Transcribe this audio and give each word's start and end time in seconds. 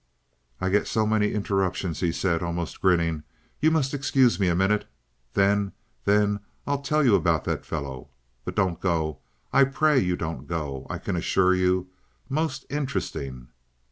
"I 0.59 0.69
get 0.69 0.87
so 0.87 1.05
many 1.05 1.31
interruptions," 1.31 1.99
he 1.99 2.11
said, 2.11 2.41
almost 2.41 2.81
grinning. 2.81 3.21
"You 3.59 3.69
must 3.69 3.93
excuse 3.93 4.39
me 4.39 4.47
a 4.47 4.55
minute! 4.55 4.89
Then—then 5.35 6.39
I'll 6.65 6.81
tell 6.81 7.05
you 7.05 7.13
about 7.13 7.43
that 7.43 7.67
fellow. 7.67 8.09
But 8.43 8.55
don't 8.55 8.81
go. 8.81 9.19
I 9.53 9.63
pray 9.65 9.99
you 9.99 10.15
don't 10.15 10.47
go. 10.47 10.87
I 10.89 10.97
can 10.97 11.15
assure 11.15 11.53
you.... 11.53 11.89
most 12.29 12.65
interesting." 12.71 13.49